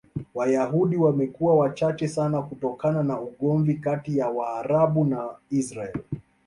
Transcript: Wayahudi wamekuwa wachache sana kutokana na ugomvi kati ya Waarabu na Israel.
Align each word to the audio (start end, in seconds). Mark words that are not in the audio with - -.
Wayahudi 0.33 0.97
wamekuwa 0.97 1.55
wachache 1.55 2.07
sana 2.07 2.41
kutokana 2.41 3.03
na 3.03 3.21
ugomvi 3.21 3.75
kati 3.75 4.17
ya 4.17 4.29
Waarabu 4.29 5.05
na 5.05 5.29
Israel. 5.49 5.93